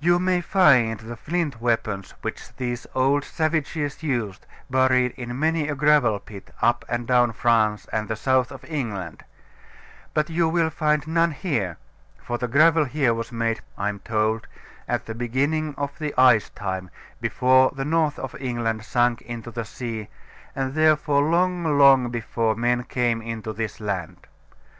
[0.00, 5.76] You may find the flint weapons which these old savages used buried in many a
[5.76, 9.24] gravel pit up and down France and the south of England;
[10.14, 11.78] but you will find none here,
[12.20, 14.48] for the gravel here was made (I am told)
[14.88, 16.90] at the beginning of the ice time,
[17.20, 20.08] before the north of England sunk into the sea,
[20.56, 24.26] and therefore long, long before men came into this land.